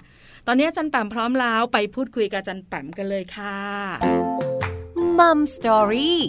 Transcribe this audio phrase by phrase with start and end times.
[0.48, 3.58] ตอนนี้อาจารย์แปมพร้อมแล้วไปพูดคุยกับอาจารย์แปมกันเลยค่ะ
[5.17, 6.22] Mom Story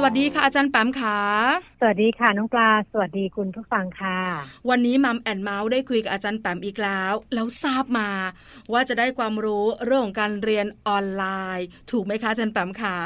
[0.00, 1.18] สวัสดีค่ะอาจารย์แปมค่ะ
[1.80, 4.18] สวัสดีค่ะน้องปลา สวัสดีคุณผู้ฟังค่ะ
[4.70, 8.10] วันนี้ Mom and Mouth ได้คุยกับอาจารย์แปมอีกแล้ว แล้วทราบมา
[8.72, 11.24] ว่าจะได้ความรู้เรื่องของการเรียนออนไล
[11.58, 12.96] น์ ถูกไหมคะอาจารย์แปมค่ะ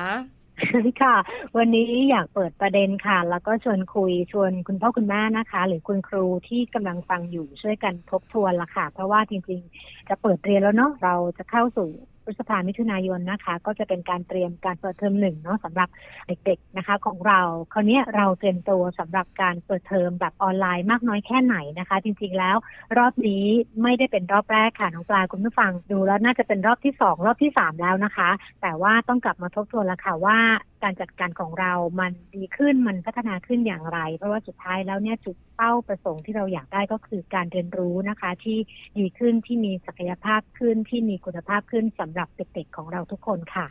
[1.03, 1.16] ค่ะ
[1.56, 11.89] วันนี้อยากเปิดประเด็นค่ะ แล้วก็ชวนคุยชวนคุณพ่อคุณแม่นะคะ หรือคุณครูที่กำลังฟังอยู่ช่วยกันทบทวนละค่ะ เพราะว่าจริงๆ จะเปิดเรียนแล้วเนาะเราจะเข้าสู่
[12.25, 15.88] พฤษภามิถุนายนนะคะ ก็จะเป็นการเตรียมการเปิดเทอมหนึ่งเนาะสำหรับ
[16.27, 17.41] เด็กๆนะคะ ของเรา
[17.72, 22.56] คราวนี้เราเตรียมตัวสำหรับการเปิดเทอมแบบออนไลน์มากน้อยแค่ไหนนะคะ จริงๆแล้ว
[22.99, 23.44] รอบนี้
[23.83, 28.31] ไม่ได้เป็นรอบแรกค่ะน้องปลาคุณผู้ฟังดูแล้วน่าจะเป็นรอบที่สองรอบที่สามแล้วนะคะ
[28.62, 30.39] แต่ว่าต้องกลับมาทบทวนละค่ะว่า
[30.82, 38.59] การจัดการของเรามันดีขึ้นมันพัฒนาขึ้นอย่างไร เพราะว่าสุดท้ายแล้วเนี่ยจุดเป้าประสงค์ที่เราอยากได้ก็คือการเรียนรู้นะคะ ที่
[38.98, 43.66] ดีขึ้นที่มีศักยภาพขึ้นที่มีคุณภาพขึ้นสำหรับเด็กๆของเราทุกคนค่ะ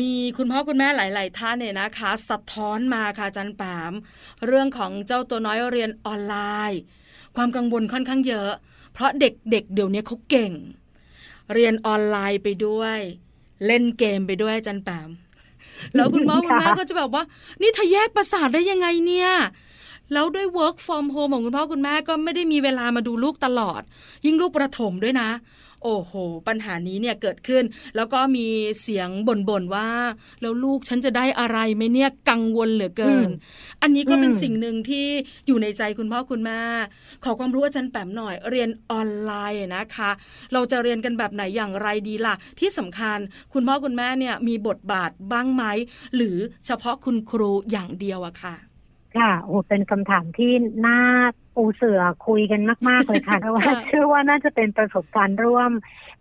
[0.00, 3.92] มีคุณพ่อคุณแม่หลาย ๆ ท่านเนี่ยนะคะ สะท้อนมาค่ะจันแปม
[4.46, 6.36] เรื่องของเจ้าตัวน้อยเรียนออนไล
[6.70, 6.80] น์
[7.36, 8.52] ความกังวลค่อนข้างเยอะ
[8.92, 10.52] เพราะเด็กๆเเดี๋ยวนี้เขาเก่ง
[11.54, 13.00] เรียนออนไลน์ไปด้วย
[13.66, 15.08] เล่นเกมไปด้วยจันแปม
[15.94, 17.22] แล้วคุณพ่อคุณแม่ก็จะแบบว่า
[17.60, 19.30] นี่เธอแยกประสาทได้ยังไงเนี่ย
[20.12, 23.82] แล้วด้วย work from home ของคุณพ่อคุณแม่ก็ไม่ได้มีเวลามาดูลูกตลอด
[24.24, 25.30] ยิ่งลูกประถมด้วยนะ
[25.84, 26.12] โอ้โห
[26.48, 27.64] ปัญหานี้เนี่ยเกิดขึ้น
[27.96, 28.46] แล้วก็มี
[28.82, 29.88] เสียงบ่นๆว่า
[30.40, 33.28] แล้วลูกฉันจะได้อะไรไหมเนี่ยกังวลเหลือเกิน
[33.82, 35.06] อันนี้ก็เป็นสิ่งหนึ่งที่
[35.46, 36.60] อยู่ในใจคุณพ่อคุณแม่
[37.24, 40.10] ขอความรู้อาจารย์แปมหน่อย เรียนออนไลน์นะคะ
[40.52, 43.18] เราจะเรียนกันแบบไหนอย่างไรดีล่ะ ที่สำคัญ
[43.52, 45.64] คุณพ่อคุณแม่เนี่ยมีบทบาทบ้างไหม
[46.16, 46.36] หรือ
[46.66, 48.56] เฉพาะคุณครูอย่างเดียวอะค่ะ
[49.16, 50.52] ค่ะโอ้เป็นคำถามที่
[50.86, 50.98] น่า
[51.54, 55.70] ปูเสือคุยกันมาก ๆ เลยค่ะเพราะว่าเชื่อว่าน่าจะเป็นประสบการณ์ร่วม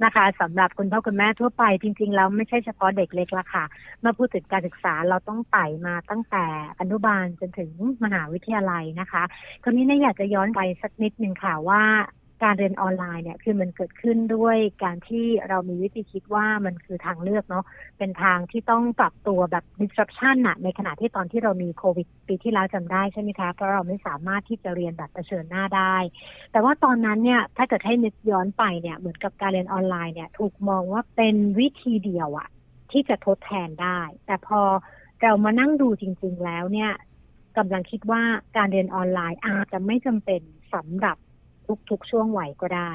[0.03, 3.65] นะคะสำหรับคุณพ่อคุณแม่ทั่วไปจริง ๆ แล้วไม่ใช่เฉพาะเด็กเล็กละค่ะ
[4.01, 6.45] เมื่อพูดถึงการศึกษาเราต้องไต่มาตั้งแต่
[6.79, 7.71] อนุบาลจนถึง
[8.03, 9.23] มหาวิทยาลัยนะคะ
[9.63, 11.83] คราวนี้เนี่ยอยากจะย้อนไปสักนิดหนึ่งค่ะว่า
[12.43, 17.65] การเรียนออนไลน์เนี่ยคือมันเกิดขึ้นด้วยการที่เรามีวิธีคิดว่ามันคือทางเลือกเนาะ
[17.97, 25.95] เป็นทางที่ต้องปรับตัวแบบ disruption อะในขณะที่ตอนที่เรามีโควิดปีที่แล้วจำได้ใช่ไหมคะเพราะเราไม่สามารถที่จะเรียนแบบเผชิญหน้าได้
[26.51, 32.47] แต่ว่าตอนนั้นเนี่ยถ้าเกิดให้นึกย้อนไปเนี่ยเหมือนกับการเรียนออนไลน์เนี่ยถูกมองว่าเป็นวิธีเดียวอะ
[32.91, 34.61] ที่จะทดแทนได้ แต่พอ
[35.21, 36.91] เรามานั่งดูจริง ๆ แล้วเนี่ย
[37.57, 38.21] กำลังคิดว่า
[38.57, 40.41] การเรียนออนไลน์อาจจะไม่จำเป็น
[40.73, 41.17] สำหรับ
[41.89, 42.91] ทุก ๆ ช่วงวัยก็ได้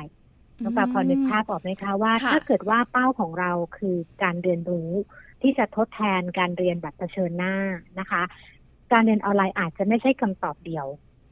[0.62, 4.90] น้องปาพอนึกภาพออกไหมคะว่า ถ้าเกิดว่าเป้าของเราคือการเรียนรู้
[5.42, 7.54] ที่จะทดแทนการเรียนแบบเผชิญหน้า
[7.98, 8.22] นะคะ
[8.92, 10.86] การเรียนออนไลน์อาจจะไม่ใช่คำตอบเดียว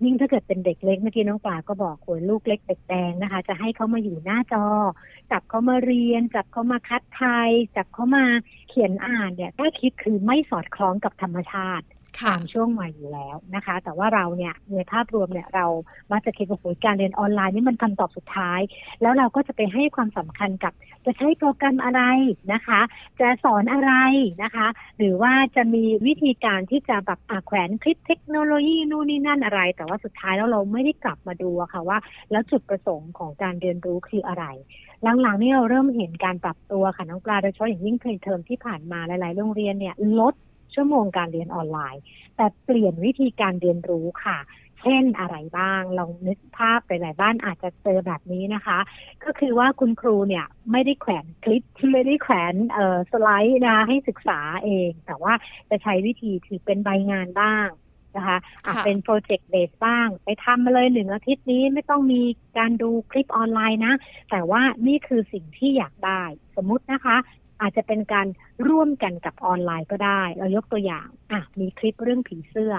[0.05, 4.67] ยิ่งถ้าเกิดเป็นเด็กเล็กเมื่อกี้น้องปลาก็บอกโอยลูกเล็กเด็กแดงนะคะ จะให้เขามาอยู่หน้าจอ
[5.31, 8.25] จับเขามาเรียน จับเขามาคัดไทย จับเขามา
[8.69, 11.87] เขียนอ่านเนี่ยถ้าคิดคือไม่สอดคล้องกับธรรมชาติ
[12.19, 15.67] ตามช่วงวัยอยู่แล้วนะคะ แต่ว่าเราเนี่ยในภาพรวมเนี่ยเรา
[16.13, 18.61] มักจะคิดว่าโอยการเรียนออนไลน์นี่มันคำตอบสุดท้าย
[19.03, 20.73] แล้วเราก็จะไปให้ความสำคัญกับ
[21.05, 22.03] จะใช้โปรแกรมอะไร
[22.53, 22.81] นะคะ
[23.21, 23.93] จะสอนอะไร
[24.43, 24.67] นะคะ
[24.99, 31.99] หรือว่าจะมีวิธีการที่จะแบบแขวนคลิปเทคโนโลยีนู่นนี่นั่นอะไร แต่ว่าสุดท้ายแล้วเราไม่ได้กลับมาดูค่ะว่า
[32.31, 34.45] แล้วจุดประสงค์ของการเรียนรู้คืออะไร
[35.23, 40.35] หลังๆนี่เราเริ่มเห็นการปรับตัวค่ะน้องปลาโดยเฉพาะอย่างยิ่งเทอมที่ผ่านมาหลาย ๆ โรงเรียนเนี่ยลด
[40.75, 42.03] ชั่วโมงการเรียนออนไลน์
[42.37, 44.39] แต่เปลี่ยนวิธีการเรียนรู้ค่ะ
[44.85, 48.79] เช่นอะไรบ้างลองนึกภาพไปหลายบ้านอาจจะเจอแบบนี้นะคะ
[49.25, 51.63] ก็คือว่าคุณครูเนี่ยไม่ได้แขวนคลิป
[51.93, 55.33] ไม่ได้แขวนเอ่อสไลด์นะให้ศึกษาเอง แต่ว่า
[55.71, 57.69] จะใช้วิธีถือเป็นใบงานบ้าง
[58.17, 62.23] นะคะอาจเป็นโปรเจกต์เบสบ้าง ไปทำมาเลยหนึ่งอาทิตย์นี้ไม่ต้องมี
[62.59, 63.95] การดูคลิปออนไลน์นะ
[64.31, 66.23] แต่ว่านี่คือสิ่งที่อยากได้
[66.57, 67.17] สมมุตินะคะ
[67.61, 68.27] อาจจะเป็นการ
[68.69, 72.75] ร่วมกันกับออนไลน์ก็ได้ เรายกตัวอย่าง อะ มีคลิปเรื่องผีเสื้อ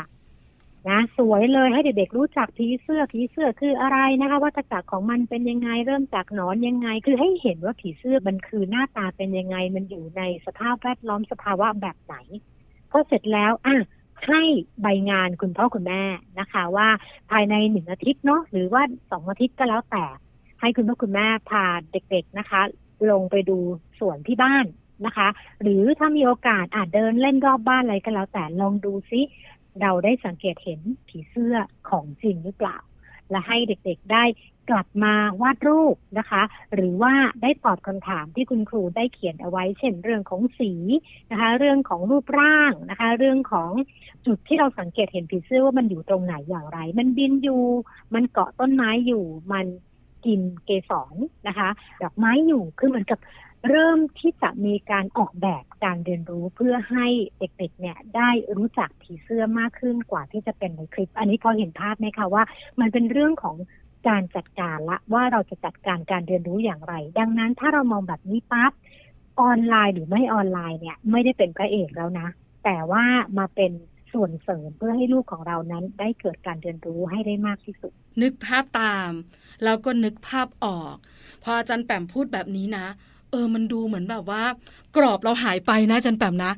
[0.89, 12.15] นะ สวยเลยให้เด็กๆรู้จักผีเสื้อ ผีเสื้อคืออะไรนะคะ วัฏจักรของมันเป็นยังไง เริ่มจากหนอนยังไง คือให้เห็นว่าผีเสื้อมันคือหน้าตาเป็นยังไง มันอยู่ในสภาพแวดล้อมสภาวะแบบไหน
[12.91, 13.75] พอเสร็จแล้ว อะ
[14.27, 14.43] ให้
[14.81, 16.03] ใบงานคุณพ่อคุณแม่
[16.39, 16.89] นะคะ ว่า
[17.31, 20.05] ภายในหนึ่งอาทิตย์เนาะหรือว่าสองอาทิตย์ก็แล้วแต่
[20.61, 22.61] ให้คุณพ่อคุณแม่พาเด็ก ๆนะคะ
[23.09, 23.57] ลงไปดู
[23.99, 24.65] สวนที่บ้าน
[25.05, 25.27] นะคะ
[25.61, 29.21] หรือถ้ามีโอกาสอาจเดินเล่นรอบบ้านอะไรก็แล้ว แต่ลองดูซิ
[29.81, 31.55] เราได้สังเกตเห็นผีเสื้อ
[31.89, 32.77] ของจริงหรือเปล่า
[33.31, 34.23] และให้เด็กๆได้
[34.69, 36.43] กลับมาวาดรูปนะคะ
[36.75, 40.71] หรือว่าได้ตอบคำถามที่คุณครูได้เขียนเอาไว้ เช่นเรื่องของสี
[41.31, 43.71] นะคะ เรื่องของรูปร่างนะคะ เรื่องของ
[44.25, 47.63] จุดที่เราสังเกตเห็นผีเสื้อว่ามันอยู่ตรงไหนอย่างไร มันบินอยู่
[48.13, 49.65] มันเกาะต้นไม้อยู่ มัน
[50.25, 51.15] กินเกสร
[51.47, 51.69] นะคะ
[52.03, 53.19] ดอกไม้อยู่คือเหมือนกับ
[53.69, 57.07] เริ่มที่จะมีการออกแบบการเรียนรู้เพื่อให้
[57.39, 62.43] เด็กๆ เนี่ยได้รู้จักผีเสื้อมากขึ้นกว่าที่จะเป็นในคลิป อันนี้พอเห็นภาพไหมคะว่า
[62.79, 63.55] มันเป็นเรื่องของ
[64.07, 68.71] การจัดการละว่าเราจะจัดการการเรียนรู้อย่างไร ดังนั้นถ้าเรามองแบบนี้ปั๊บ
[69.41, 72.27] ออนไลน์หรือไม่ออนไลน์เนี่ย ไม่ได้เป็นพระเอกแล้วนะ
[72.63, 73.03] แต่ว่า
[73.37, 73.71] มาเป็น
[74.13, 77.91] ส่วนเสริมเพื่อให้ลูกของเรานั้นได้เกิดการเรียนรู้ให้ได้มากที่สุด
[78.21, 79.11] นึกภาพตาม
[79.63, 80.95] แล้วก็นึกภาพออก
[81.43, 82.87] พออาจารย์แปมพูดแบบนี้นะ
[83.31, 84.43] เออมันดูเหมือนแบบว่า
[84.95, 86.53] กรอบเราหายไปนะอาจารย์แปมนะ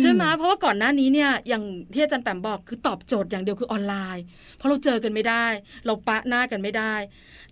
[0.00, 4.24] ใช่ไหมเพราะว่าก่อนหน้านี้เนี่ยอย่างที่อาจารย์แปมบอกคือตอบโจทย์อย่างเดียวคือออนไลน์
[4.56, 5.46] เพราะเราเจอกันไม่ได้
[5.86, 6.94] เราปะหน้ากันไม่ได้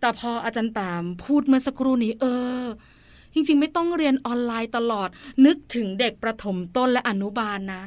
[0.00, 2.24] แต่พออาจารย์แปมพูดเมื่อสักครู่นี้ เอ
[2.62, 2.64] อ
[3.34, 5.08] จริง ๆ ไม่ต้องเรียนออนไลน์ตลอด
[5.46, 7.82] นึกถึงเด็กประถมต้นและอนุบาลนะ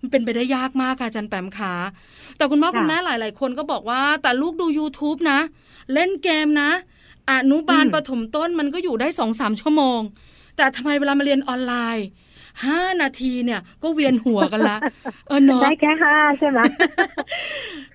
[0.00, 1.72] มันเป็นไปได้ยากมากค่ะอาจารย์แปมขา
[2.36, 5.40] แต่คุณพ่อคุณแม่หลาย ๆ คนก็บอกว่า แต่ลูกดู YouTube นะ
[5.94, 6.70] เล่นเกมนะ
[7.30, 10.00] อนุบาลประถมต้นมันก็อยู่ได้สองสามชั่วโมง
[10.56, 12.06] แต่ทำไมเวลามาเรียนออนไลน์
[12.66, 14.76] ห้านาทีเนี่ยก็เวียนหัวกันละ
[15.28, 16.60] เออเนาะได้แค่ห้าใช่ไหม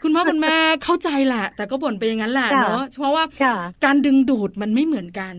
[0.02, 3.24] คุณพ่อคุณแม่เข้าใจแหละ แต่ก็บ่นไปอย่างนั้นแหละเนาะเพราะว่า
[3.86, 5.36] การดึงดูดมันไม่เหมือนกัน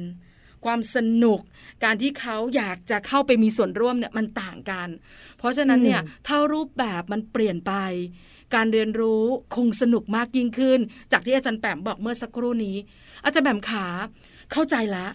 [0.65, 1.41] ความสนุก
[1.85, 4.89] การที่เขาอยากจะเข้าไปมีส่วนร่วมเนี่ยมันต่างกัน
[5.39, 7.75] เพราะฉะนั้นเนี่ยถ้ารูปแบบมันเปลี่ยนไป
[8.55, 9.25] การเรียนรู้
[9.57, 10.81] คงสนุกมากยิ่งขึ้น
[11.13, 12.77] จากที่อาจารย์แปมบอกเมื่อสักครู่นี้
[13.25, 13.87] อาจารย์แปมขา
[14.53, 15.07] เข้าใจละ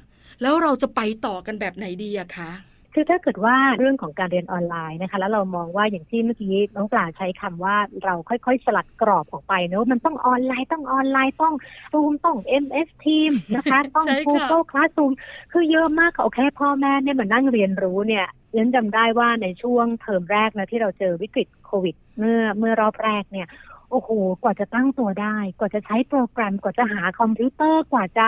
[0.42, 2.52] แล้วเราจะไปต่อกันแบบไหนดีอะคะ
[2.94, 11.54] คือถ้าเกิดว่าเรื่องของการเรียนออนไลน์นะคะ แล้วเรามองว่าอย่างที่เมื่อกี้น้องปลาใช้คำว่าเราค่อยๆ สลัดกรอบออกไปเนอะมันต้องออนไลน์ต้องออนไลน์ต้อง
[11.92, 15.14] ซูมต้อง MS Team นะคะ ต้อง Google Classroom
[15.52, 18.26] คือเยอะมากเขาแค่พ่อแม่เนี่ยมานั่งเรียนรู้เนี่ย
[18.58, 23.48] ยันจำได้ว่าในช่วงเทอมแรกนะที่เราเจอวิกฤตโควิด เมื่อเมื่อรอบแรกเนี่ย
[23.92, 24.10] โอ้โห
[24.44, 28.26] กว่าจะตั้งตัวได้ กว่าจะใช้โปรแกรม กว่าจะหาคอมพิวเตอร์ กว่าจะ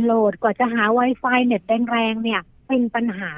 [0.00, 3.32] โหลด กว่าจะหา Wi-Fi เน็ตแรงๆเนี่ย เป็นปัญหา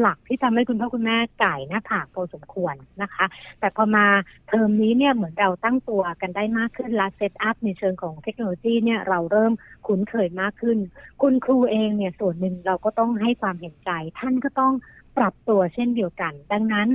[0.00, 3.26] หลักที่ทำให้คุณพ่อคุณแม่ไก่หน้าผากพอสมควรนะคะ
[3.60, 4.06] แต่พอมา
[4.48, 9.52] เทอมนี้เนี่ยเหมือนเราตั้งตัวกันได้มากขึ้นและเซตอัพในเชิงของเทคโนโลยีเนี่ยเราเริ่ม
[9.86, 10.78] คุ้นเคยมากขึ้น
[11.22, 14.72] คุณครูเองเนี่ยส่วนหนึ่งเราก็ต้องให้ความเห็นใจ ท่านก็ต้อง
[15.18, 16.88] ปรับตัวเช่นเดียวกัน ดังนั้น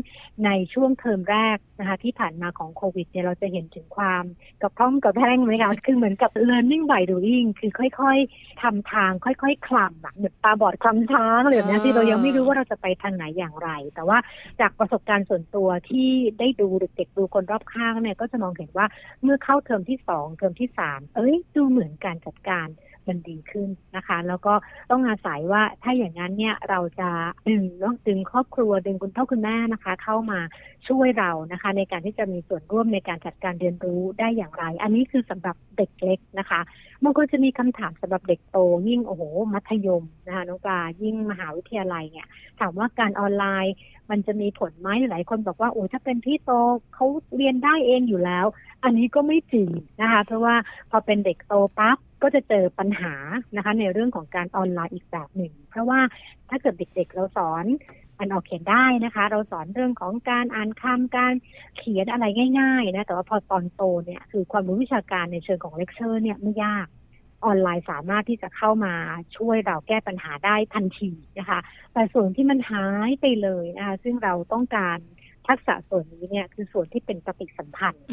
[0.46, 4.24] ในช่วงเทอมแรกนะคะที่ผ่านมาของโควิดเนี่ยเราจะเห็นถึงความ
[4.62, 14.18] กับพร้อมกับแพงไหมคะคือเหมือนกับ learning by doing คือค่อยๆทำทาง ค่อยๆ คลำแบบเหมือนตาบอดคลำช้างเลยนะที่เรายังไม่รู้ว่าเราจะไปทางไหนอย่างไร แต่ว่า
[14.60, 16.10] จากประสบการณ์ส่วนตัวที่
[16.40, 18.88] ได้ดูเด็กๆดูคนรอบข้างเนี่ยก็จะมองเห็นว่า
[19.24, 22.68] เมื่อเข้าเทอมที่สองเทอมที่สามเอ้ยดูเหมือนการจัดการ
[23.08, 24.54] มันดีขึ้นนะคะ แล้วก็
[24.92, 27.10] ต้องอาศัยว่าถ้าอย่างนั้นเนี่ยเราจะ
[27.50, 30.40] ดึงเนาะดึงครอบครัวดึงคุณพ่อคุณแม่นะคะ เข้ามา
[30.88, 36.62] ช่วยเรานะคะ ในการที่จะมีส่วนร่วมในการจัดการเรียนรู้ได้อย่างไร อันนี้คือสำหรับเด็กเล็กนะคะ
[37.04, 42.28] มันก็จะมีคำถามสำหรับเด็กโตยิ่งโอ้โห มัธยมนะคะน้องปลายิ่งมหาวิทยาลัยเนี่ย
[42.60, 43.76] ถามว่าการออนไลน์
[44.10, 46.52] มันจะมีผลไหมหลายคนบอกว่าโอ้ถ้าเป็นพี่โต
[46.94, 48.46] เขาเรียนได้เองอยู่แล้ว
[48.84, 49.70] อันนี้ก็ไม่จริง
[50.02, 50.56] นะคะ เพราะว่า
[50.90, 53.14] พอเป็นเด็กโตปั๊บ ก็จะเจอปัญหา
[53.56, 56.00] นะคะในเรื่องของการออนไลน์อีกแบบหนึ่ง เพราะว่า
[56.50, 57.66] ถ้าเกิดเด็กๆเราสอน
[58.18, 61.34] อ่านออกเขียนได้นะคะ เราสอนเรื่องของการอ่านคำการ
[61.78, 62.26] เขียนอะไร
[62.60, 66.88] ง่ายๆนะแต่ว่าพอตอนโตเนี่ยคือความรู้วิชาการในเชิงของเลคเชอร์เนี่ยไม่ยาก
[67.46, 68.94] ออนไลน์สามารถที่จะเข้ามา
[69.38, 71.60] ช่วยเราแก้ปัญหาได้ทันทีนะคะ
[71.94, 74.98] แต่ส่วนที่มันหายไปเลยนะคะซึ่งเราต้องการ
[75.50, 78.06] ทักษะส่วนนี้เนี่ยคือส่วนที่เป็นปฏิสัมพันธ์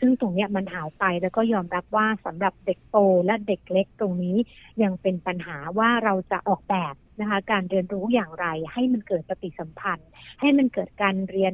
[0.00, 4.36] ซึ่งตรงนี้มันหายไปแล้วก็ยอมรับว่าสำหรับเด็กโตและเด็กเล็กตรงนี้
[4.82, 10.08] ยังเป็นปัญหาว่าเราจะออกแบบนะคะการเรียนรู้อย่างไรให้มันเกิดปฏิสัมพันธ์
[10.40, 11.52] ให้มันเกิดการเรียน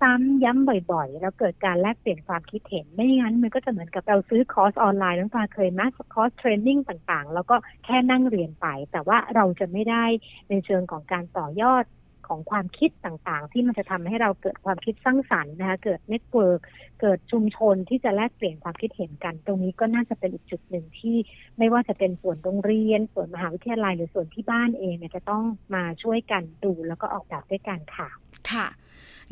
[0.00, 10.04] ซ้ำๆย้ำบ่อยๆ แล้วเกิดการแลกเปลี่ยนความคิดเห็น ไม่งั้นมันก็จะเหมือนกับเราซื้อคอร์สออนไลน์น้องปาเคยมาคอร์ส training ต่างๆ แล้วก็แค่นั่งเรียนไป แต่ว่าเราจะไม่ได้
[10.50, 11.84] ในเชิงของการต่อยอด
[12.28, 16.60] ของความคิดต่างๆ ที่มันจะทำให้เราเกิดความคิดสร้างสรรค์นะคะเกิด network
[17.00, 21.16] เกิดชุมชนที่จะแลกเปลี่ยนความคิดเห็นกัน ตรงนี้ก็น่าจะเป็นอีกจุดหนึ่งที่
[21.58, 28.08] ไม่ว่าจะเป็นส่วนโรงเรียน ส่วนมหาวิทยาลัยหรือส่วนที่บ้านเองเนี่ยจะต้องมาช่วยกันดูแล้วก็ออกแบบด้วยกันค่ะ
[28.50, 28.66] ค่ะ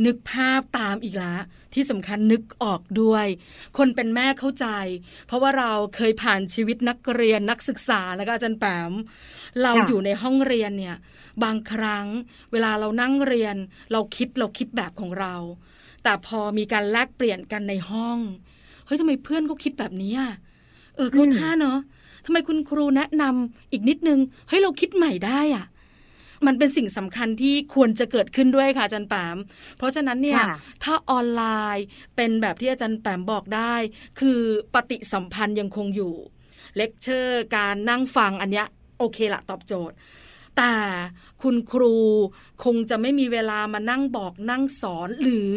[0.07, 1.41] นึกภาพตามอีกแล้ว
[1.75, 3.27] ที่สำคัญนึกออกด้วย
[3.79, 4.67] คนเป็นแม่เข้าใจ
[5.27, 8.93] เพราะว่าเราเคยผ่านชีวิตนักเรียนนักศึกษาแล้วก็อาจารย์แปม
[9.63, 10.97] เราอยู่ในห้องเรียนเนี่ย
[11.45, 12.07] บางครั้ง
[12.53, 13.57] เวลาเรานั่งเรียน
[13.93, 15.35] เราคิดเราคิดแบบของเรา
[16.03, 18.19] แต่พอมีการแลกเปลี่ยนกันในห้อง
[18.87, 20.33] เฮ้ยทำไมเพื่อนเขาคิดแบบนี้อะ
[20.97, 21.79] เออเขาท่าเนอะ
[22.27, 25.65] ทำไมคุณครูแนะนำอีกนิดนึงเฮ้ยเราคิดใหม่ได้อะ
[26.47, 29.37] มันเป็นสิ่งสำคัญที่ควรจะเกิดขึ้นด้วยค่ะอาจารย์แปม
[29.79, 30.43] เพราะฉะนั้นเนี่ย
[30.85, 31.43] ถ้าออนไล
[31.77, 31.85] น์
[32.17, 33.75] เป็นแบบที่อาจารย์แปมบอกได้
[34.21, 34.41] คือ
[34.75, 36.15] ปฏิสัมพันธ์ยังคงอยู่
[36.77, 38.67] เลคเชอร์ การนั่งฟังอันเนี้ย
[38.99, 39.97] โอเคละตอบโจทย์
[40.57, 40.75] แต่
[41.43, 41.97] คุณครู
[42.65, 45.53] คงจะไม่มีเวลามานั่งบอกนั่งสอน หรือ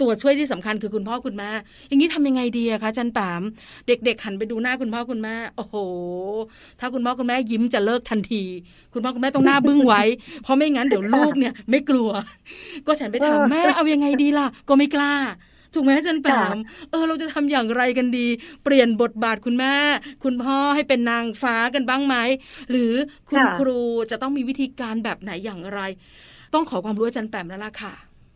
[0.00, 1.50] ตัวช่วยที่สำคัญคือคุณพ่อคุณแม่
[1.88, 3.42] อย่างนี้ทำยังไงดีอะคะจันปาม
[3.86, 5.74] เด็ก ๆ หันไปดูหน้าคุณพ่อคุณแม่โอ้โห
[6.80, 8.42] ถ้าคุณพ่อคุณแม่ยิ้มจะเลิกทันที
[8.92, 10.02] คุณพ่อคุณแม่ต้องหน้าบึ้งไว้
[10.42, 12.10] เพราะไม่งั้นเดี๋ยวลูกเนี่ยไม่กลัว
[12.86, 15.14] ก็ฉันไปถามแม่เอายังไงดีล่ะ ก็ไม่กล้า
[15.76, 16.56] ถูกไหมจันแปม
[16.90, 18.26] เออเราจะทำอย่างไรกันดี
[18.64, 19.74] เปลี่ยนบทบาทคุณแม่
[20.24, 22.16] คุณพ่อให้เป็นนางฟ้ากันบ้างไหม
[22.70, 22.92] หรือ
[23.30, 23.80] คุณครู
[24.10, 25.80] จะต้องมีวิธีการแบบไหนอย่างไร
[26.54, 27.94] ต้องขอความรู้อาจารย์แปมแล้วล่ะค่ะ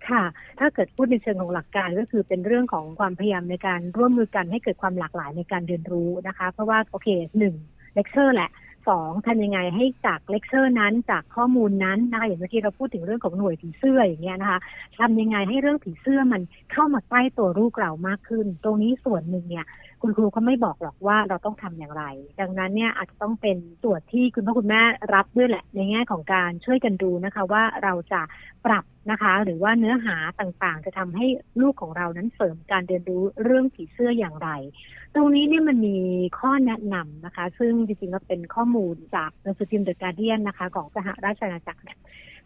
[0.09, 0.23] ค่ะ
[0.59, 7.55] ถ้าเกิดพูดในเชิงของหลักการก็คือเป็นเรื่องของความพยายามในการร่วมมือกันให้เกิดความหลากหลายในการเรียนรู้นะคะ เพราะว่าโอเคหนึ่ง
[7.95, 8.51] เลคเชอร์แหละ
[8.89, 14.61] สองทำยังไงให้จากเลคเชอร์นั้นจากข้อมูลนั้นนะคะอย่างเมื่อกี้เราพูดถึงเรื่องของหน่วยผีเสื้ออย่างเงี้ยนะคะ
[14.99, 19.67] ทำยังไงให้เรื่องผีเสื้อมันเข้ามาใกล้ตัวลูกเรามากขึ้น ตรงนี้ส่วนหนึ่งเนี่ย
[20.03, 22.05] คุณครูเขาไม่บอกหรอกว่าเราต้องทำอย่างไร
[22.41, 24.83] ดังนั้นเนี่ยอาจจะต้องเป็นส่วนที่คุณพ่อคุณแม่
[25.15, 28.21] รับด้วยแหละ ในแง่ของการช่วยกันดูนะคะ ว่าเราจะ
[28.67, 31.27] ปรับนะคะ หรือว่าเนื้อหาต่างๆ จะทำให้
[31.61, 34.51] ลูกของเรานั้นเสริมการเรียนรู้เรื่องผีเสื้ออย่างไร
[35.15, 35.97] ตรงนี้เนี่ยมันมี
[36.39, 41.99] ข้อแนะนำนะคะ ซึ่งจริงๆก็เป็นข้อมูลจากหนังสือพิมพ์เดอะการเดียนนะคะ ของสหราชอาณาจักรเนี่ย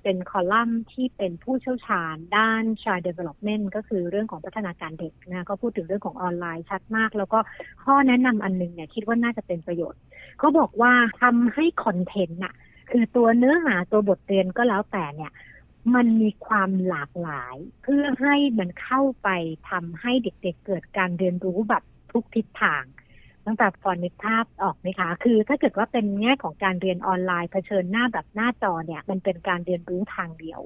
[0.04, 7.38] เป็นคอลัมน์ที่เป็นผู้เชี่ยวชาญด้าน child development ก็คือเรื่องของพัฒนาการเด็กนะก็พูดถึงเรื่องของออนไลน์ชัดมาก แล้วก็
[7.84, 10.00] ข้อแนะนำอันนึงเนี่ยคิดว่าน่าจะเป็นประโยชน์
[10.38, 10.92] เขาบอกว่า
[11.22, 12.54] ทำให้คอนเทนต์น่ะ
[12.90, 15.32] คือตัวเนื้อหาตัวบทเรียนก็แล้วแต่เนี่ย
[15.94, 19.28] มันมีความหลากหลาย เพื่อให้มันเข้าไป
[19.70, 21.82] ทำให้เด็กๆเเกิดการเรียนรู้แบบ
[22.12, 22.84] ทุกทิศทาง
[23.46, 30.60] ตั้งแต่ฟอนนึกภาพออกไหมคะ คือถ้าเกิดว่าเป็นแง่ของการเรียนออนไลน์เผชิญหน้าแบบหน้าจอเนี่ย มันเป็นการเรียนรู้ทางเดียว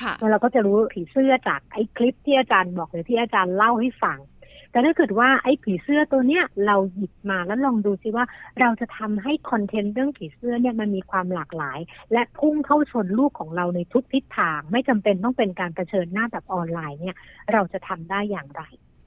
[0.00, 4.18] ค่ะเราก็จะรู้ผีเสื้อจากไอ้คลิปที่อาจารย์บอกหรือที่อาจารย์เล่าให้ฟัง
[4.70, 8.24] แต่ถ้าเกิดว่าไอ้ผีเสื้อตัวเนี้ยเราหยิบมาแล้วลองดูซิว่า
[8.60, 11.78] เราจะทำให้คอนเทนต์เรื่องผีเสื้อเนี่ยมันมีความหลากหลาย
[12.12, 17.16] และพุ่งเข้าชนลูกของเราในทุกทิศทาง ไม่จำเป็นต้องเป็นการเผชิญหน้าแบบออนไลน์เนี่ย
[17.52, 18.62] เราจะทำได้อย่างไร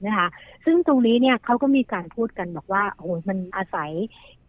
[0.06, 0.28] นะคะ
[0.64, 3.90] ซึ่งตรงนี้เนี่ยเขาก็มีการพูดกันบอกว่าโอ้โหมันอาศัย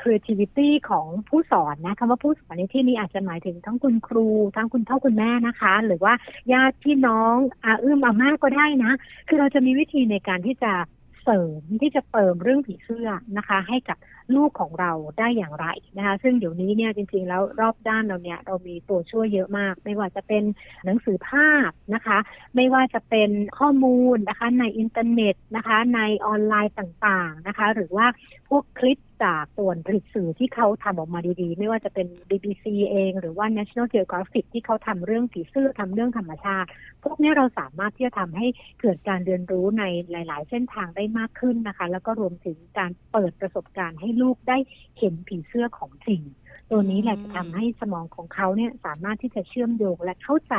[0.02, 6.14] creativity ของผู้สอนนะคำว่าผู้สอนในที่นี้อาจจะหมายถึงทั้งคุณครู ทั้งคุณพ่อคุณแม่นะคะ หรือว่า
[6.54, 8.92] ญาติพี่น้องอาอื้มอาม่าก็ได้นะ
[9.28, 10.74] คือเราจะมีวิธีในการที่จะ
[11.24, 13.98] เสริมที่จะเติมเรื่องผีเสื้อนะคะ ให้กับ
[14.36, 20.44] ลูกของเราได้อย่างไรนะคะ ซึ่งเดี๋ยวนี้เนี่ยจริงๆแล้วรอบด้านเราเนี่ยเรามีตัวช่วยเยอะมาก ไม่ว่าจะเป็น
[20.86, 22.18] หนังสือภาพนะคะ
[22.56, 28.08] ไม่ว่าจะเป็นข้อมูลนะคะในอินเทอร์เน็ตนะคะ ในออนไลน์ต่างๆนะคะ หรือว่า
[28.50, 36.68] พวกคลิปจากส่วนผลิตสื่อที่เขาทำออกมาดีๆ ไม่ว่าจะเป็น BBC เอง หรือว่า National Geographic ที่เขาทำเรื่องผีเสื้อทำเรื่องธรรมชาติ
[37.04, 38.48] พวกนี้เราสามารถที่จะทำให้
[38.82, 44.58] เกิดการเรียนรู้ในหลาย ๆ เส้นทางได้มากขึ้นนะคะ แล้วก็รวมถึงการเปิดประสบการณ์ให้ลูกได้
[45.00, 46.24] เห็นผีเสื้อของจริง
[46.72, 50.56] ตัวนี้แหละจะทำให้สมองของเขาเนี่ยสามารถที่จะเชื่อมโยงและเข้าใจ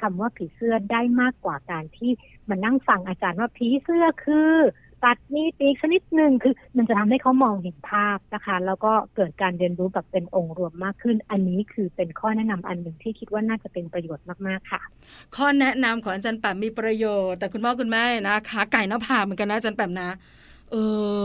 [0.00, 2.10] คำว่าผีเสื้อได้มากกว่าการที่
[2.48, 4.52] มานั่งฟังอาจารย์ว่าผีเสื้อคือ
[5.04, 14.80] ตัดนี่ปีกชนิดหนึ่งคือ มันจะทำให้เขามองเห็นภาพนะคะ แล้วก็เกิดการเรียนรู้แบบเป็นองค์รวมมากขึ้น อันนี้คือเป็นข้อแนะนำอันหนึ่งที่คิดว่าน่าจะเป็นประโยชน์มากๆค่ะ
[15.36, 20.10] ข้อแนะนำของอาจารย์แปมมีประโยชน์ แต่คุณพ่อคุณแม่นะคะไก่หน้าผาเหมือนกันนะอาจารย์แปมนะ
[20.70, 20.76] เอ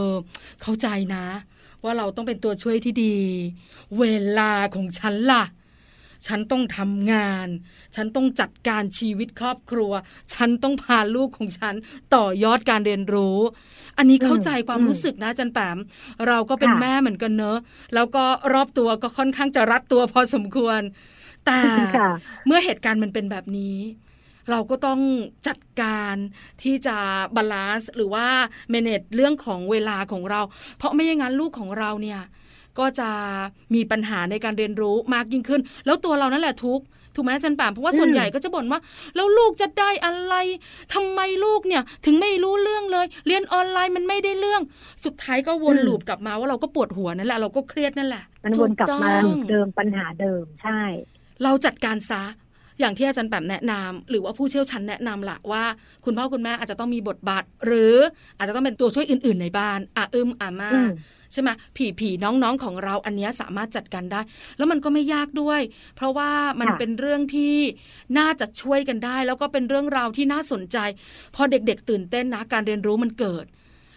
[0.08, 0.10] อ
[0.62, 1.26] เข้าใจนะ
[1.84, 3.16] ว่าเราต้องเป็นตัวช่วยที่ดี
[4.00, 4.06] เว
[4.40, 5.44] ลาของฉันล่ะ
[6.28, 7.48] ฉันต้องทำงาน
[7.96, 9.92] ฉันต้องจัดการชีวิตครอบครัว
[10.34, 11.76] ฉันต้องพาลูกของฉัน
[12.16, 13.38] ต่อยอดการเรียนรู้
[13.98, 15.78] อันนี้เข้าใจความอืมรู้สึกนะอาจันแปม
[16.28, 17.58] เราก็เป็นค่ะแม่เหมือนกันเนอะ
[17.94, 20.82] แล้วก็รอบตัวก็ค่อนข้างจะรัดตัวพอสมควร
[21.46, 21.62] แต่
[21.96, 22.10] ค่ะ
[22.46, 23.78] เมื่อเหตุการณ์มันเป็นแบบนี้
[24.52, 25.00] เราก็ต้อง
[25.48, 26.16] จัดการ
[26.64, 26.98] ที่จะ
[27.36, 28.28] balance หรือว่า
[28.72, 30.42] manage เรื่องของเวลาของเรา
[30.78, 32.22] เพราะไม่อย่างนั้นลูกของเราเนี่ย
[32.80, 33.10] ก็จะ
[33.76, 38.80] มีปัญหาในการเรียนรู้มากยิ่งขึ้น แล้วตัวเรานั่นแหละทุกข์ถูกไหมอาจารย์แปมเพราะว่าอืมส่วนใหญ่ก็จะบ่นว่า
[39.16, 40.36] แล้วลูกจะได้อะไร
[40.94, 44.62] ทำไมลูกเนี่ยถึงไม่รู้เรื่องเลย เรียนออนไลน์มันไม่ได้เรื่อง
[45.06, 50.82] สุดท้ายก็วน loop กลับมาว่าเราก็ปวดหัวนั่นแหละเราก็เครียดนั่นแหละ มันวนกลับมาถูต้องเดิมปัญหาเดิมใช่
[51.44, 52.24] เราจัดการซะ
[52.80, 55.64] อย่างที่อาจารย์แปมแนะนำหรือว่าผู้เชี่ยวชาญแนะนำละว่า
[56.06, 57.96] คุณพ่อคุณแม่อาจจะต้องมีบทบาท หรือ
[58.38, 60.90] อาจจะต้องเป็นตัวช่วยอื่น ๆ ในบ้านอาอึมอาม่าอืม
[61.34, 64.22] ใช่ไหมผีผีน้องๆของเราอันเนี้ยสามารถจัดการได้
[64.58, 65.62] แล้วมันก็ไม่ยากด้วย
[65.96, 67.56] เพราะว่ามันค่ะเป็นเรื่องที่
[68.18, 70.78] น่าจะช่วยกันได้ แล้วก็เป็นเรื่องราวที่น่าสนใจ
[71.36, 73.46] พอเด็ก ๆ ตื่นเต้นนะการเรียนรู้มันเกิด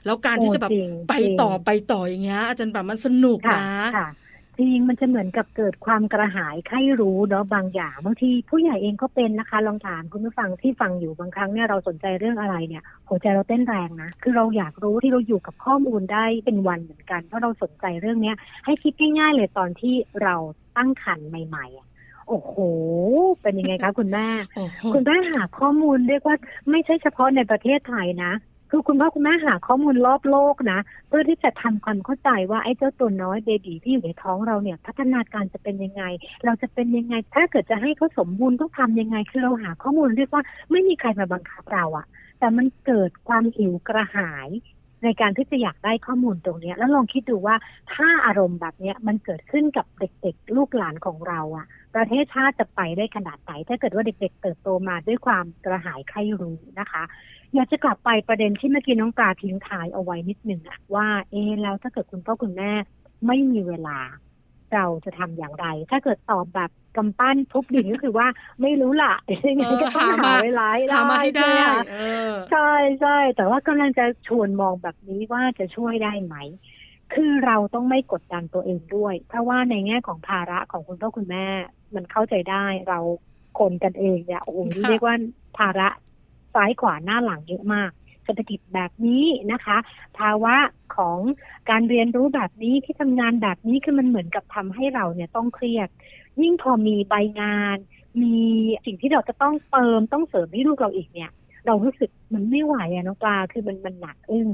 [0.06, 4.06] แล้วการที่จะแบบโอ้จริงไปจริงต่อไปต่ออย่างเงี้ยอาจารย์แบบมันสนุกค่ะนะค่ะ
[4.58, 20.34] จริงมันจะเหมือนกับเกิดความกระหายใคร่รู้เนาะบางอย่างบางทีผู้ใหญ่เองก็เป็นนะคะ ลองถามคุณผู้ฟังที่ฟังอยู่บางครั้งเนี่ยเราสนใจเรื่องอะไรเนี่ยหัวใจเราเต้นแรงนะคือเราอยากรู้ที่เราอยู่กับข้อมูลได้เป็นวันเหมือนกันเพราะเราสนใจเรื่องเนี้ยให้คิดง่ายๆเลยตอนที่เรา
[20.76, 21.86] ตั้งครรภ์ใหม่ๆอะ
[22.28, 22.54] โอ้โห
[23.42, 26.36] เป็นยังไงคะคุณแม่โอ้โหคุณแม่หาข้อมูลเรียกว่า
[26.70, 28.32] ไม่ใช่เฉพาะในประเทศไทยนะ
[28.70, 36.02] คือคุณพ่อคุณแม่หาข้อมูลรอบโลกนะ เพื่อที่จะทำความเข้าใจว่าไอ้เจ้าตัวน้อยเบบีที่อยู่ในท้องเราเนี่ย พัฒนาการจะเป็นยังไง
[36.44, 42.06] เราจะเป็นยังไง ถ้าเกิดจะให้เขาสมบูรณ์ต้องทำยังไง คือเราหาข้อมูลเรียกว่าไม่มีใครมาบังคับเราอะ
[42.38, 44.48] แต่มันเกิดความหิวกระหาย
[45.06, 47.56] ในการที่จะอยากได้ข้อมูลตรงนี้ แล้วลองคิดดูว่า
[47.94, 57.02] ถ้าอารมณ์แบบนี้มันเกิดขึ้นกับเด็กๆ ลูกหลานของเราอะประเทศชาติจะไปได้ขนาดไหน ถ้าเกิดว่าเด็กๆ เติบโตมาด้วยความกระหายใคร่รู้นะคะ
[57.54, 62.72] อยากจะกลับไปประเด็นที่เมื่อกี้น้องปลาทิ้งทายเอาไว้นิดหนึ่งอะว่าเออแล้วถ้าเกิดคุณพ่อคุณแม่
[63.26, 63.98] ไม่มีเวลา
[64.74, 68.26] เราจะทำอย่างไร ถ้าเกิดตอบแบบกำปั้นทุบดินก็คือว่า
[68.62, 69.14] ไม่รู้ล่ะ
[69.48, 71.96] ยังไงก็ต้องเออหาหามาเวลาหามาให้ได้ช่หมคะเอ
[72.30, 76.36] อใช่ใช่แต่ว่ากำลังจะชวนมองแบบนี้ว่าจะช่วยได้ไหม
[77.14, 81.46] คือเราต้องไม่กดดันตัวเองด้วย เพราะว่าในแง่ของภาระของคุณพ่อคุณแม่
[81.94, 82.98] มันเข้าใจได้เรา
[83.58, 85.14] คนกันเองเนี่ยโอ้โหค่ะเรียกว่า
[85.58, 85.88] ภาระ
[86.54, 87.90] ซ้ายขวาหน้าหลังเยอะมาก
[88.26, 89.76] เศรษฐกิจแบบนี้นะคะ
[90.18, 90.54] ภาวะ
[90.96, 91.18] ของ
[91.70, 95.88] การเรียนรู้แบบนี้ที่ทำงานแบบนี้คือมันเหมือนกับทำให้เราเนี่ยต้องเครียด
[96.40, 97.76] ยิ่งพอมีใบงาน
[98.22, 98.36] มี
[98.86, 101.30] สิ่งที่เราจะต้องเติมต้องเสริมให้ลูกเราอีกเนี่ย
[101.66, 104.48] เรารู้สึกมันไม่ไหวอะน้องปลาคือมันมันหนักอึ้ง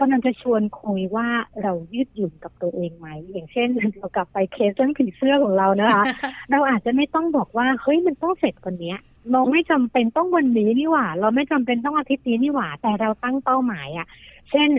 [0.00, 1.28] กำลังจะชวนคุยว่า
[1.62, 6.04] เรายืดหยุ่นกับตัวเองไหม อย่างเช่นเรากลับไปเคสเรื่องผีเสื้อของเรานะคะ
[6.50, 8.98] เราอาจจะไม่ต้องบอกว่าเฮ้ยมันต้องเสร็จวันเนี้ย
[9.30, 14.06] เราไม่จำเป็นต้องวันนี้นี่หว่า เราไม่จำเป็นต้องอาทิตย์นี้นี่หว่า แต่เราตั้งเป้าหมายอะ
[14.50, 14.70] เช่น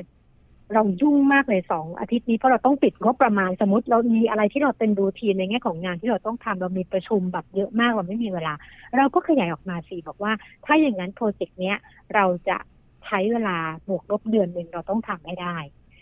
[0.74, 8.54] เรายุ่งมากเลยสองอาทิตย์นี้เพราะเราต้องปิดงบประมาณสมมติเรามีอะไรที่เราเป็นรูทีนในแง่ของงานที่เราต้องทำเรามีประชุมแบบเยอะมากเราไม่มีเวลา
[8.98, 10.32] เราก็ขยายออกมาสิบอกว่า
[10.66, 11.78] ถ้าอย่างนั้นโปรเจกต์เนี้ย
[12.14, 12.58] เราจะ
[13.06, 15.58] ใช้เวลาบวกลบเดือนหนึ่งเราต้องทำให้ได้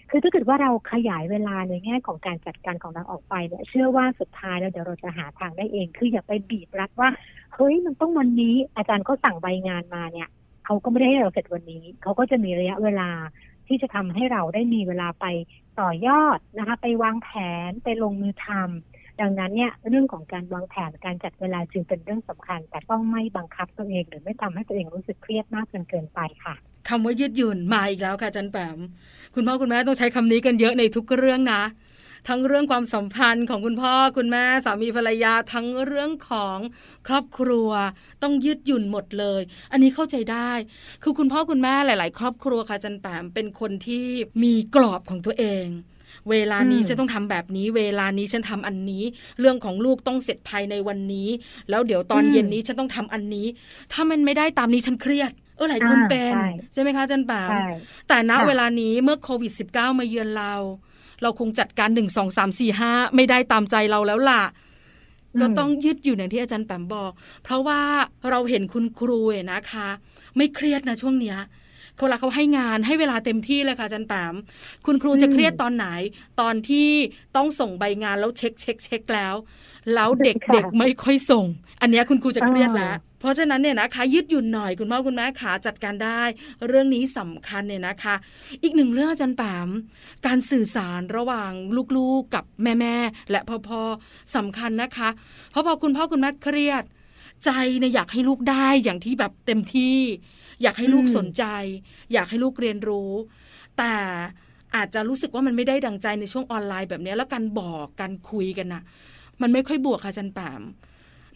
[0.09, 7.09] คือถ้าเกิดว่าเราขยายเวลาในแง่ของการจัดการของเราออกไปเนี่ยเชื่อว่าสุดท้ายแล้วเดี๋ยวเราจะหาทางได้เอง คืออย่าไปบีบรัดว่า
[7.55, 10.29] เฮ้ยมันต้องวันนี้ อาจารย์เขาสั่งใบงานมาเนี่ย
[10.65, 13.09] เขาก็ไม่ได้ให้เราเสร็จวันนี้เขาก็จะมีระยะเวลา
[13.67, 15.25] ที่จะทำให้เราได้มีเวลาไป
[15.79, 17.29] ต่อยอดนะคะ ไปวางแผ
[17.69, 26.55] นไปลงมือทำดังนั้นเนี่ยเรื่องของการวางแผนการจัดเวลาจึงเป็นเรื่องสำคัญ แต่ต้องไม่บังคับตัวเอง หรือไม่ทำให้ตัวเองรู้สึกเครียดมากจนเกินไปค่ะ
[26.89, 28.77] คำว่ายืดหยุ่นมาอีกแล้วค่ะอาจันแปม
[29.35, 31.61] คุณพ่อคุณแม่ต้องใช้คำนี้กันเยอะในทุกเรื่องนะ
[32.27, 36.57] ทั้งเรื่องความสัมพันธ์ของคุณพ่อคุณแม่สามีภรรยาทั้งเรื่องของ
[37.07, 37.69] ครอบครัว
[38.23, 40.51] ต้องยืดหยุ่นหมดเลย อันนี้เข้าใจได้
[41.03, 44.05] คือคุณพ่อคุณแม่หลาย ๆ ครอบครัวค่ะอาจันแปมเป็นคนที่
[44.43, 45.67] มีกรอบของตัวเอง
[46.29, 49.03] เวลานี้อืมฉันต้องทำแบบนี้ เวลานี้ฉันทำอันนี้
[49.39, 51.29] เรื่องของลูกต้องเสร็จภายในวันนี้
[51.69, 53.47] แล้วเดี๋ยวตอนอืมเย็นนี้ฉันต้องทำอันนี้
[53.93, 57.65] ถ้ามันไม่ได้ตามนี้ฉันเครียด เออหลายคนอ่าเป็นใช่ใช่ไหมคะอาจันปามใช่
[58.07, 60.53] แต่ณค่ะเวลานี้เมื่อโควิด -19 มาเยือนเรา
[61.21, 64.43] เราคงจัดการหนึ่งสองสามสี่ห้าไม่ได้ตามใจเราแล้วล่ะ
[65.41, 67.11] ก็ต้องยืดอยู่อย่างที่อาจารย์แปมบอก
[67.43, 67.81] เพราะว่า
[68.29, 69.89] เราเห็นคุณครูเนี่ยนะคะ
[70.37, 71.37] ไม่เครียดนะช่วงเนี้ย
[71.97, 74.35] เวลาเขาให้งานให้เวลาเต็มที่เลยค่ะอาจารย์แปม
[74.85, 75.87] คุณครูจะเครียดตอนไหน
[76.41, 76.89] ตอนที่
[77.35, 79.35] ต้องส่งใบงานแล้วเช็คเช็คเช็คแล้ว
[79.93, 81.45] แล้วเด็กค่ะเด็กไม่ค่อยส่ง
[81.81, 86.21] อันเนี้ยคุณครูจะเครียดอ่าแล้ว เพราะฉะนั้นเนี่ยนะคะยืดหยุ่นหน่อยคุณพ่อคุณแม่ขาจัดการได้
[86.67, 88.15] เรื่องนี้สำคัญเนี่ยนะคะ
[88.63, 89.69] อีกหนึ่งเรื่องอาจารย์แปม
[90.25, 91.51] การสื่อสารระหว่าง
[91.97, 95.09] ลูกๆกับแม่ๆและพ่อๆสำคัญนะคะ
[95.51, 96.83] เพราะพอคุณพ่อคุณแม่เครียด
[97.45, 99.97] ใจเนี่ยอยากให้ลูกได้อย่างที่แบบเต็มที่
[100.61, 101.43] อยากให้ลูกสนใจ
[102.13, 103.11] อยากให้ลูกเรียนรู้
[103.77, 103.95] แต่
[104.75, 108.81] อาจจะรู้สึกว่ามันไม่ได้ดังใจในช่วงออนไลน์แบบนี้แล้วการบอกการคุยกันนะ
[109.41, 110.61] มันไม่ค่อยบวกค่ะจันแปม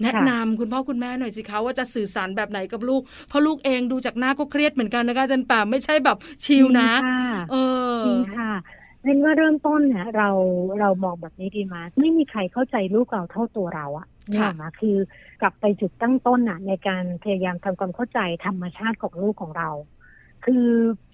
[0.03, 7.55] แนะนำคุณพ่อคุณแม่หน่อยสิคะว่าจะสื่อสารแบบไหนกับลูก เพราะลูกเองดูจากหน้าก็เครียดเหมือนกันนะคะอาจันแปมไม่ใช่แบบชิลนะจริงค่ะเอ
[7.93, 8.51] อจริงค่ะ
[9.03, 10.29] เรียนว่าเริ่มต้นเนี่ยเรา
[10.79, 14.97] เรามองแบบนี้ดีมาไม่มีใครเข้าใจลูกเราเท่าตัวเราอะนี่หรอกนะคือ
[15.41, 19.69] กลับไปจุดตั้งต้นน่ะ ในการพยายามทำความเข้าใจธรรมชาติของลูกของเรา
[20.45, 20.67] คือ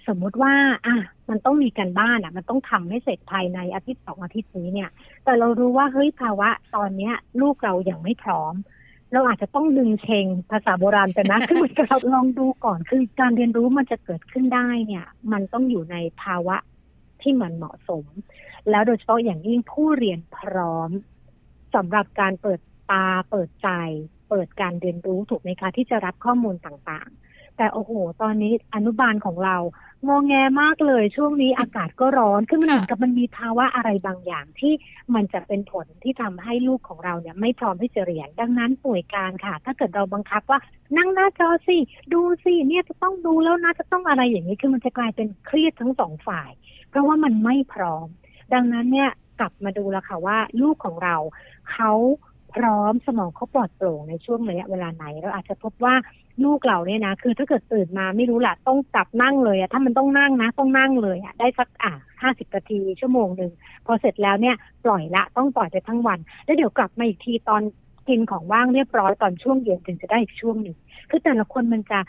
[0.07, 0.53] สมมุติว่า
[0.85, 0.95] อะ
[1.31, 4.89] มันต้องมีการบ้านอะ มันต้องทำให้เสร็จภายในอาทิตย์สองอาทิตย์นี้เนี่ย
[5.23, 8.53] แต่เรารู้ว่าเฮ้ยภาวะตอนเนี้ย ลูกเรายังไม่พร้อม
[9.13, 16.57] เราอาจจะต้องดึงเชงภาษาโบราณกันนะคือเหมือนกับเราลองดูก่อนคือการเรียนรู้มันจะเกิดขึ้นได้เนี่ย มันต้องอยู่ในภาวะ
[17.21, 18.05] ที่มันเหมาะสม
[18.69, 20.89] แล้วโดยเฉพาะอย่างยิ่งผู้เรียนพร้อม
[21.75, 22.59] สำหรับการเปิด
[22.91, 23.69] ตาเปิดใจ
[24.29, 27.30] เปิดการเรียนรู้ถูกไหมคะที่จะรับข้อมูลต่างๆ
[27.61, 29.57] แต่โอ้โห ตอนนี้อนุบาลของเรา
[30.07, 34.73] งอแงมากเลย ช่วงนี้อากาศก็ร้อน คือมันเหมือนกับมันมีภาวะอะไรบางอย่างที่
[35.15, 40.59] มันจะเป็นผลที่ทำให้ลูกของเราเนี่ยไม่พร้อมที่จะเรียน ดังนั้นป่วยการค่ะ ถ้าเกิดเราบังคับว่า
[40.97, 41.77] นั่งหน้าจอสิ
[42.13, 46.51] ดูสิเนี่ยจะต้องดูแล้วนะจะต้องอะไรอย่างนี้คือมันจะกลายเป็นเครียดทั้งสองฝ่าย
[46.89, 48.07] เพราะว่ามันไม่พร้อม
[48.53, 51.15] ดังนั้นเนี่ยกลับมาดูแล้วค่ะว่า ลูกของเรา
[51.71, 51.91] เขา
[52.55, 55.95] พร้อมสมองเขาปลอดโปร่งในช่วงระยะเวลาไหนเราอาจจะพบว่า
[56.43, 63.51] ลูกเราเนี่ยนะคือถ้าเกิดตื่นมาไม่รู้แหละต้องกลับนั่งเลยอะถ้ามันต้องนั่งนะ ต้องนั่งเลยอะได้สักอะห้าสิบนาทีชั่วโมงหนึ่ง
[63.85, 67.61] พอเสร็จแล้วเนี่ยปล่อยละต้องปล่อยไปทั้งวัน แล้วเดี๋ยวกลับมาอีกทีตอน
[68.07, 70.75] กินของว่างเรียบร้อยตอนช่วงเย็นถึงจะได้อีกช่วงหนึ่ง
[71.09, 71.99] คือแต่ละคนมันจะ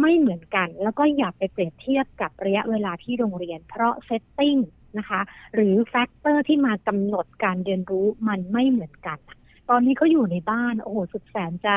[0.00, 4.56] ไม่เหมือนกัน แล้วก็อย่าไปเปรียบเทียบกับระยะเวลาที่โรงเรียน เพราะ setting
[4.98, 5.20] นะคะ
[5.54, 9.18] หรือ factor ที่มากำหนดการเรียนรู้มันไม่เหมือนกัน
[9.70, 11.74] ตอนนี้เขาอยู่ในบ้าน โอ้โห สุดแสนจะ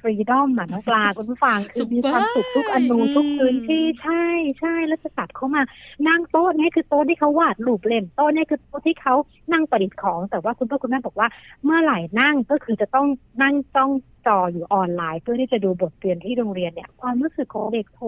[0.00, 4.24] ฟรีดอมอะน้องปลาคุณผู้ฟังคือมีความสุขทุกอนูอืมทุกพื้นที่ใช่
[4.60, 5.62] ใช่แล้วจะตัดเข้ามา
[6.08, 9.14] นั่งโต๊ะเนี้คือโต๊ะที่เขาวาดรูปเล่มโต๊ะเนี้คือโต๊ะที่เขา
[9.52, 11.28] นั่งประดิษฐ์ของ แต่ว่าคุณพ่อคุณแม่บอกว่า
[11.64, 13.06] เมื่อไหร่นั่งก็คือจะต้อง
[13.42, 13.90] นั่งจ้อง
[14.26, 18.00] จออยู่ออนไลน์ เพื่อที่จะดูบทเรียนที่โรงเรียนเนี่ย ความรู้สึกของเด็กโถ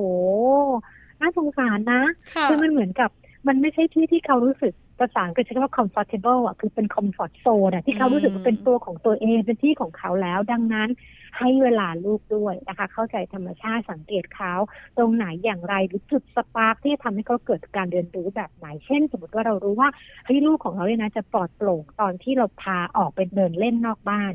[1.21, 2.03] น่าสงสารนะ
[2.35, 3.11] ค่ะคือมันเหมือนกับ
[3.47, 10.89] มันไม่ใช่ที่ที่เขารู้สึกภาษาอังกฤษใช้คำว่า comfortable อะคือเป็น comfort zone อะที่เขารู้สึกว่าเป็นตัวของตัวเองเป็นที่ของเขาแล้ว ดังนั้น
[11.39, 14.55] ให้เวลาลูกด้วยนะคะ เข้าใจธรรมชาติสังเกตเขา
[14.97, 19.89] ตรงไหนอย่างไรหรือจุดสปาร์คที่จะทำให้เขาเกิดการเรียนรู้แบบไหน เช่น สมมติว่าเรารู้ว่า
[20.25, 24.33] เฮ้ยลูกของเราเนี่ยนะจะปลอดโปร่งตอนที่เราพาออกไปเดินเล่นนอกบ้าน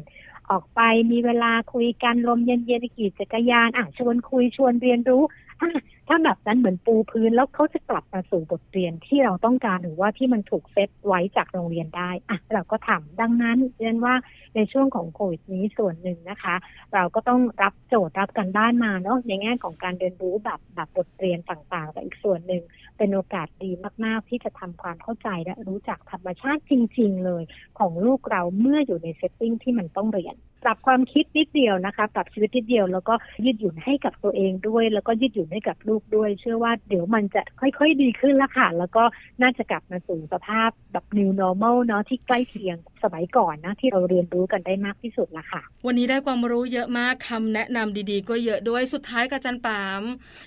[0.52, 5.24] ออกไปมีเวลาคุยกันลมเย็นๆขี่จักรยานอะชวนคุยชวนเรียนรู้
[5.62, 5.70] อะ
[6.08, 14.16] ถ้าแบบนั้นเหมือนปูพื้นแล้วเขาจะกลับมาสู่บทเรียนที่เราต้องการหรือว่าที่มันถูกเซตไว้จากโรงเรียนได้อะเราก็ทำดังนั้นเรียนว่า
[14.56, 16.56] ในช่วงของโควิดนี้ส่วนหนึ่งนะคะ
[16.94, 22.64] เราก็ต้องรับโจทย์รับการบ้านมาเนาะในแง่ของการเรียนรู้แบบแบบบทเรียนต่างๆแต่อีกส่วนหนึ่ง
[22.98, 23.72] เป็นโอกาสดี
[24.06, 27.44] มากๆ ที่จะทำความเข้าใจและรู้จักธรรมชาติจริง ๆ เลย
[27.80, 33.14] ของลูกเราเมื่ออยู่ใน setting ที่มันต้องเรียนปรับความคิดนิดเดียวนะคะปรับชีวิตนิดเดียวแล้วก็
[33.46, 39.04] ยืดหยุ่นให้กับตัวเองด้วย แล้วก็ยืดหยุ่นให้กับลูกด้วย เชื่อว่าเดี๋ยวมันจะค่อย ๆ ดีขึ้นแล้วค่ะ แล้วก็
[39.42, 50.04] น่าจะกลับมาสู่สภาพแบบ new normal เนาะที่ใกล้เคียงสมัยก่อนนะ ที่เราเรียนรู้กันได้มากที่สุดละค่ะ วันนี้ได้ความรู้เยอะมากคำแนะนำดีๆ ก็เยอะด้วยสุดท้ายกับอาจันปาม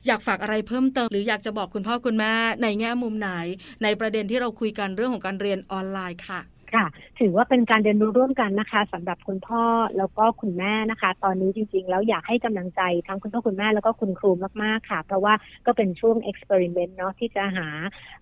[0.07, 2.33] อยากฝากอะไรเพิ่มเติมหรืออยากจะบอกคุณพ่อคุณแม่
[2.63, 3.31] ในแง่มุมไหน
[3.83, 6.41] ในประเด็นที่เราคุยกันเรื่องของการเรียนออนไลน์ค่ะ
[6.75, 6.87] ค่ะ
[7.21, 9.63] ถือว่าเป็นการเรียนรู้ร่วมกันนะคะสำหรับคุณพ่อ
[9.99, 14.31] แล้วก็คุณแม่นะคะ ตอนนี้จริง ๆ แล้วอยากให้กำลังใจทั้งคุณพ่อคุณแม่แล้วก็คุณครู
[14.63, 15.35] มากๆค่ะ เพราะว่า
[15.67, 17.69] ก็เป็นช่วงเอ็กซ์เพร์เมนต์เนาะที่จะหา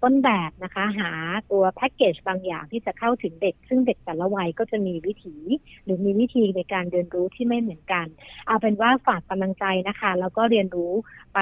[0.02, 1.10] ต้นแบบนะคะ หา
[1.50, 5.36] ตัวแพ็กเกจบางอย่างที่จะเข้าถึงเด็ก ซึ่งเด็กแต่ละวัยก็จะมีวิถี
[5.84, 8.06] หรือมีวิธีในการเรียนรู้ที่ไม่เหมือนกัน
[8.46, 10.92] เอาเป็นว่าฝากกำลังใจนะคะ แล้วก็เรียนรู้
[11.34, 11.38] ไป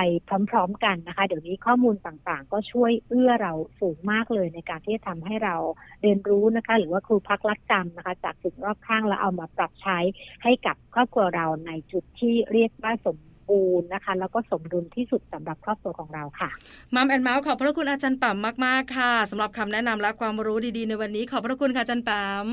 [0.51, 5.57] พร้อม ๆ กันนะคะ เดี๋ยวนี้ข้อมูลต่างๆ ก็ช่วยเอื้อเราสูงมากเลยในการที่จะทำให้เรา
[6.03, 9.99] เรียนรู้นะคะ หรือว่าครูพักลักจำนะคะ จากสิ่งรอบข้างแล้วเอามาปรับใช้
[10.43, 13.17] ให้กับครอบครัวเราในจุดที่เรียกว่าสม
[13.51, 16.51] บูรณ์นะคะ แล้วก็สมดุลที่สุดสำหรับครอบครัวของเราค่ะ
[16.95, 22.47] Mom and Mouth ขอบพระคุณอาจารย์แปมมากๆค่ะสำหรับคำแนะนำและความรู้ดีๆในวันนี้ขอบพระคุณค่ะอาจารย์แปม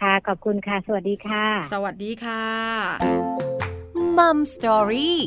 [0.00, 2.44] ค่ะ ขอบคุณค่ะ สวัสดีค่ะ สวัสดีค่ะ
[4.18, 5.18] Mom Story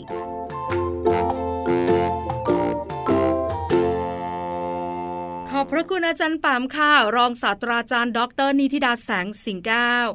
[5.62, 10.08] อบพระคุณอาจารย์ปามค่ะ รองศาสตราจารย์ ดรนิติดาแสงสิงแก้ว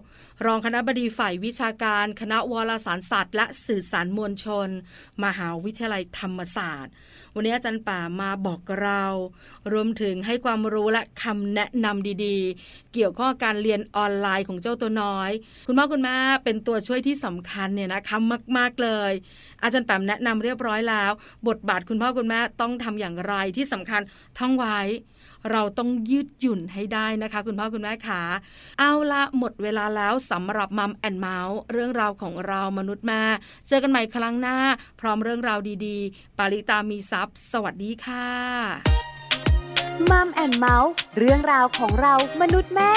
[0.44, 4.68] รองคณะบดีฝ่ายวิชาการ คณะวารสารศาสตร์ และสื่อสารมวลชน
[5.24, 6.92] มหาวิทยาลัยธรรมศาสตร์
[7.34, 9.04] วันนี้อาจารย์ป่ามาบอกเรา
[9.72, 15.30] รวมถึงให้ความรู้และคำแนะนำดีๆ เกี่ยวข้องกับการเรียนออนไลน์ของเจ้าตัวน้อย
[15.66, 18.16] คุณพ่อคุณแม่เป็นตัวช่วยที่สำคัญเนี่ยนะคะ
[18.56, 19.12] มาก ๆเลย
[19.62, 21.12] อาจารย์แปมแนะนำเรียบร้อยแล้ว
[21.48, 24.00] บทบาทคุณพ่อคุณแม่ต้องทำอย่างไรที่สำคัญ
[24.38, 24.78] ท่องไว้
[25.52, 28.22] เราต้องยืดหยุ่นให้ได้นะคะ คุณพ่อคุณแม่ขา
[28.78, 33.22] เอาละหมดเวลาแล้วสำหรับ Mom and Mouth เรื่องราวของเรามนุษย์แม่
[33.68, 34.56] เจอกันใหม่ครั้งหน้า
[35.00, 38.26] พร้อมเรื่องราวดีๆ ปาริตามีซัพ์สวัสดีค่ะ
[40.10, 42.92] Mom and Mouth เรื่องราวของเรามนุษย์แม่